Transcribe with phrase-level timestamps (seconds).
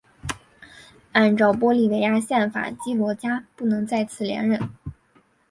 [1.11, 4.59] 按照玻利维亚宪法基罗加不能再次连任。